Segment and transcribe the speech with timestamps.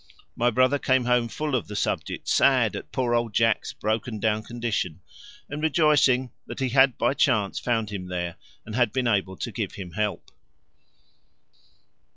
[0.35, 4.41] My brother came home full of the subject, sad at poor old Jack's broken down
[4.41, 4.99] condition
[5.47, 9.51] and rejoicing that he had by chance found him there and had been able to
[9.51, 10.31] give him help.